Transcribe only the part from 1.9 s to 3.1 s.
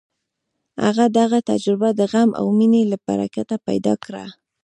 د غم او مینې له